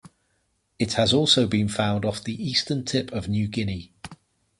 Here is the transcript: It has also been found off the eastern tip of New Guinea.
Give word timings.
It 0.79 0.93
has 0.93 1.13
also 1.13 1.45
been 1.45 1.69
found 1.69 2.05
off 2.05 2.23
the 2.23 2.33
eastern 2.43 2.85
tip 2.85 3.11
of 3.11 3.27
New 3.29 3.47
Guinea. 3.47 3.93